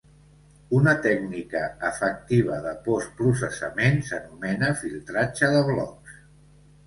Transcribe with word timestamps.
Una 0.75 0.93
tècnica 1.01 1.59
efectiva 1.89 2.55
de 2.63 2.71
postprocessament 2.87 4.01
s'anomena 4.09 4.71
filtratge 4.81 5.51
de 5.57 5.61
blocs. 5.69 6.17